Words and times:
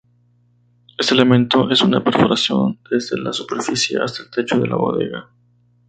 Este 0.97 1.13
elemento 1.13 1.69
es 1.69 1.83
una 1.83 2.03
perforación 2.03 2.79
desde 2.89 3.19
la 3.19 3.31
superficie 3.33 3.99
hasta 4.01 4.23
el 4.23 4.31
techo 4.31 4.57
de 4.59 4.65
la 4.67 4.75
bodega. 4.75 5.29